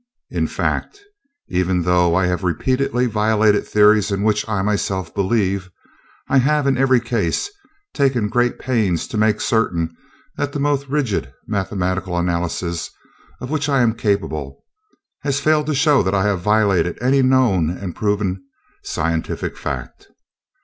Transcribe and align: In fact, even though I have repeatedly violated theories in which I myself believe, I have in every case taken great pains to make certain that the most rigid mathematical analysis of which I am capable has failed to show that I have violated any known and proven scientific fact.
In 0.31 0.47
fact, 0.47 0.97
even 1.49 1.83
though 1.83 2.15
I 2.15 2.25
have 2.25 2.43
repeatedly 2.43 3.05
violated 3.05 3.67
theories 3.67 4.09
in 4.09 4.23
which 4.23 4.49
I 4.49 4.63
myself 4.63 5.13
believe, 5.13 5.69
I 6.27 6.39
have 6.39 6.65
in 6.65 6.75
every 6.75 6.99
case 6.99 7.51
taken 7.93 8.27
great 8.27 8.57
pains 8.57 9.05
to 9.09 9.17
make 9.19 9.39
certain 9.39 9.95
that 10.37 10.53
the 10.53 10.59
most 10.59 10.87
rigid 10.87 11.31
mathematical 11.45 12.17
analysis 12.17 12.89
of 13.41 13.51
which 13.51 13.69
I 13.69 13.81
am 13.83 13.93
capable 13.93 14.63
has 15.21 15.39
failed 15.39 15.67
to 15.67 15.75
show 15.75 16.01
that 16.01 16.15
I 16.15 16.23
have 16.23 16.39
violated 16.41 16.97
any 16.99 17.21
known 17.21 17.69
and 17.69 17.95
proven 17.95 18.41
scientific 18.81 19.55
fact. 19.55 20.07